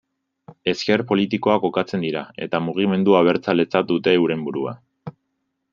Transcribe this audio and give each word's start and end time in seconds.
Ezker 0.71 1.03
politikoa 1.11 1.57
kokatzen 1.65 2.07
dira, 2.07 2.23
eta 2.47 2.63
mugimendu 2.69 3.17
abertzaletzat 3.21 3.91
dute 3.95 4.17
euren 4.23 4.47
burua. 4.49 4.75